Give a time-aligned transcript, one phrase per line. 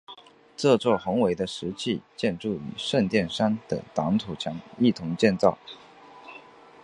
[0.57, 5.59] 这座宏伟的石砌建筑与圣殿山的挡土墙一同建造。